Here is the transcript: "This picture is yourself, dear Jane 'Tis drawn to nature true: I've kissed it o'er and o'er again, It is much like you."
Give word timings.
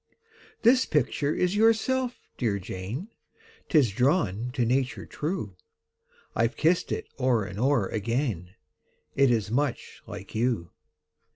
"This 0.63 0.87
picture 0.87 1.35
is 1.35 1.55
yourself, 1.55 2.17
dear 2.35 2.57
Jane 2.57 3.09
'Tis 3.69 3.91
drawn 3.91 4.49
to 4.55 4.65
nature 4.65 5.05
true: 5.05 5.55
I've 6.35 6.57
kissed 6.57 6.91
it 6.91 7.05
o'er 7.19 7.43
and 7.45 7.59
o'er 7.59 7.85
again, 7.85 8.55
It 9.15 9.29
is 9.29 9.51
much 9.51 10.01
like 10.07 10.33
you." 10.33 10.71